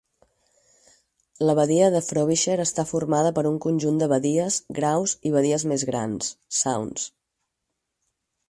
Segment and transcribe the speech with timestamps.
[1.49, 5.87] La Badia de Frobisher està formada per un conjunt de badies, graus i badies més
[5.91, 7.07] grans ("sounds").